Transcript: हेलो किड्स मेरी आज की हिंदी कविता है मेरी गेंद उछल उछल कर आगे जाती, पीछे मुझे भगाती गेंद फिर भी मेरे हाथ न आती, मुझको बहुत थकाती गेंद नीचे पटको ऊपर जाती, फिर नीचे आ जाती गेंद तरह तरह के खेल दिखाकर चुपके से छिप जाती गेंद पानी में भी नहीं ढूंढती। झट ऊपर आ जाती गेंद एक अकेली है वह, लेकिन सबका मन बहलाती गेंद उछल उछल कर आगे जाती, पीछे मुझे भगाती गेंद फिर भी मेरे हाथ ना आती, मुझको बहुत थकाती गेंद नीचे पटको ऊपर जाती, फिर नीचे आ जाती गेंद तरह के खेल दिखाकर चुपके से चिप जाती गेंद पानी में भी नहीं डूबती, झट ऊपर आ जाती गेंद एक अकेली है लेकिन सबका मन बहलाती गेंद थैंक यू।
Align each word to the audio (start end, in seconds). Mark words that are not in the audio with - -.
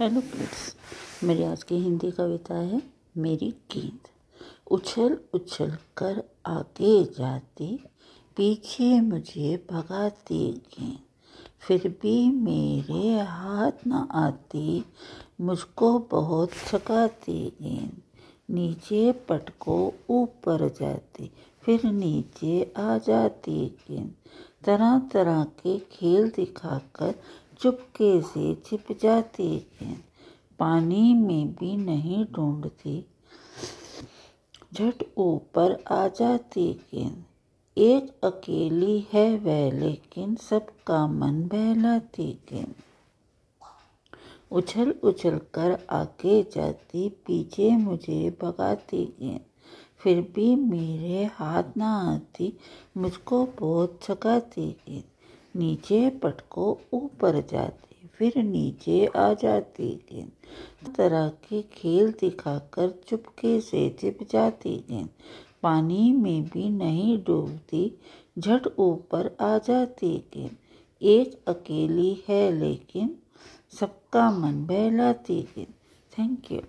हेलो 0.00 0.20
किड्स 0.20 0.76
मेरी 1.24 1.42
आज 1.44 1.62
की 1.62 1.74
हिंदी 1.74 2.10
कविता 2.10 2.54
है 2.54 2.80
मेरी 3.16 3.48
गेंद 3.70 4.06
उछल 4.70 5.16
उछल 5.34 5.70
कर 5.96 6.22
आगे 6.46 7.04
जाती, 7.18 7.66
पीछे 8.36 9.00
मुझे 9.00 9.66
भगाती 9.70 10.38
गेंद 10.52 10.98
फिर 11.60 11.88
भी 12.02 12.14
मेरे 12.30 13.20
हाथ 13.20 13.86
न 13.86 14.06
आती, 14.12 14.84
मुझको 15.40 15.98
बहुत 16.10 16.52
थकाती 16.68 17.52
गेंद 17.62 18.00
नीचे 18.50 19.12
पटको 19.28 19.76
ऊपर 20.10 20.68
जाती, 20.80 21.30
फिर 21.62 21.84
नीचे 21.84 22.72
आ 22.78 22.96
जाती 22.98 23.66
गेंद 23.90 24.12
तरह 24.64 24.98
तरह 25.12 25.44
के 25.44 25.78
खेल 25.92 26.30
दिखाकर 26.30 27.14
चुपके 27.60 28.20
से 28.22 28.54
छिप 28.66 28.92
जाती 29.02 29.48
गेंद 29.58 30.02
पानी 30.58 31.12
में 31.14 31.52
भी 31.54 31.76
नहीं 31.76 32.24
ढूंढती। 32.26 33.04
झट 34.74 35.02
ऊपर 35.18 35.76
आ 35.90 36.06
जाती 36.08 36.72
गेंद 36.94 37.24
एक 37.76 38.24
अकेली 38.24 38.98
है 39.12 39.26
वह, 39.36 39.70
लेकिन 39.72 40.34
सबका 40.36 41.06
मन 41.06 41.42
बहलाती 41.44 42.32
गेंद 42.50 42.74
उछल 44.50 44.90
उछल 45.04 45.38
कर 45.54 45.78
आगे 45.90 46.42
जाती, 46.54 47.08
पीछे 47.26 47.70
मुझे 47.76 48.38
भगाती 48.42 49.04
गेंद 49.20 49.40
फिर 50.00 50.20
भी 50.34 50.54
मेरे 50.56 51.24
हाथ 51.34 51.76
ना 51.76 51.94
आती, 52.06 52.52
मुझको 52.96 53.44
बहुत 53.58 53.98
थकाती 54.02 54.70
गेंद 54.88 55.04
नीचे 55.54 56.08
पटको 56.22 56.66
ऊपर 56.92 57.40
जाती, 57.50 58.08
फिर 58.14 58.32
नीचे 58.36 59.04
आ 59.06 59.32
जाती 59.34 59.88
गेंद 60.10 60.92
तरह 60.96 61.28
के 61.48 61.62
खेल 61.72 62.10
दिखाकर 62.20 62.90
चुपके 63.08 63.60
से 63.60 63.88
चिप 64.00 64.18
जाती 64.30 64.76
गेंद 64.90 65.08
पानी 65.62 66.12
में 66.12 66.42
भी 66.44 66.68
नहीं 66.70 67.16
डूबती, 67.24 67.84
झट 68.38 68.66
ऊपर 68.78 69.36
आ 69.40 69.56
जाती 69.58 70.16
गेंद 70.34 70.56
एक 71.02 71.40
अकेली 71.48 72.12
है 72.28 72.50
लेकिन 72.52 73.14
सबका 73.80 74.30
मन 74.30 74.64
बहलाती 74.66 75.40
गेंद 75.56 75.74
थैंक 76.12 76.52
यू। 76.52 76.60